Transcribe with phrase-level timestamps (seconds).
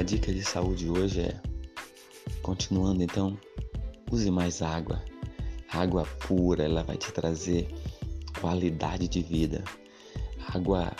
[0.00, 1.38] a dica de saúde hoje é,
[2.40, 3.38] continuando então,
[4.10, 5.04] use mais água.
[5.70, 7.68] água pura, ela vai te trazer
[8.40, 9.62] qualidade de vida.
[10.54, 10.90] água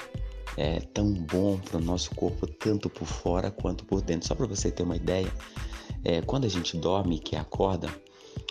[0.58, 4.28] é tão bom para o nosso corpo, tanto por fora quanto por dentro.
[4.28, 5.32] Só para você ter uma ideia,
[6.04, 7.88] é, quando a gente dorme, que acorda,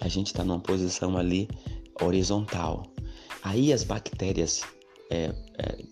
[0.02, 1.48] a gente está numa posição ali
[2.02, 2.88] horizontal.
[3.44, 4.64] Aí as bactérias
[5.12, 5.86] é, é,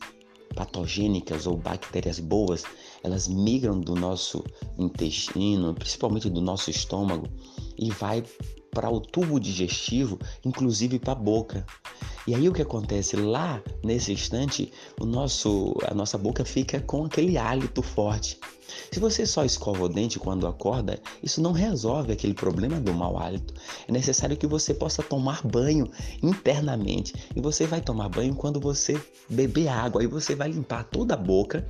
[0.55, 2.64] patogênicas ou bactérias boas,
[3.04, 4.43] elas migram do nosso
[4.78, 7.28] intestino, principalmente do nosso estômago,
[7.78, 8.24] e vai
[8.77, 11.65] para o tubo digestivo, inclusive para a boca.
[12.27, 17.04] E aí o que acontece lá nesse instante, o nosso, a nossa boca fica com
[17.04, 18.39] aquele hálito forte.
[18.91, 23.18] Se você só escova o dente quando acorda, isso não resolve aquele problema do mau
[23.18, 23.51] hálito.
[23.87, 25.89] É necessário que você possa tomar banho
[26.21, 27.15] internamente.
[27.35, 30.01] E você vai tomar banho quando você beber água.
[30.01, 31.68] Aí você vai limpar toda a boca,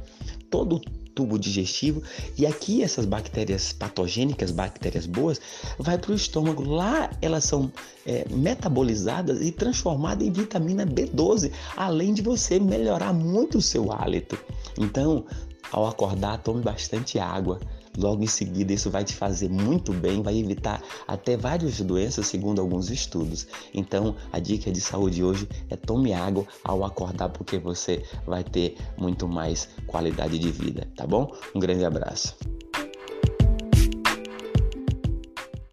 [0.50, 0.82] todo o
[1.18, 2.04] tubo digestivo
[2.38, 5.42] e aqui essas bactérias patogênicas, bactérias boas,
[5.80, 6.62] vai para o estômago.
[6.64, 7.72] Lá elas são
[8.06, 14.38] é, metabolizadas e transformadas em vitamina B12, além de você melhorar muito o seu hálito.
[14.78, 15.26] Então,
[15.72, 17.60] ao acordar, tome bastante água.
[17.98, 22.62] Logo em seguida, isso vai te fazer muito bem, vai evitar até várias doenças, segundo
[22.62, 23.48] alguns estudos.
[23.74, 28.78] Então, a dica de saúde hoje é tome água ao acordar, porque você vai ter
[28.98, 31.34] muito mais qualidade de vida, tá bom?
[31.56, 32.38] Um grande abraço.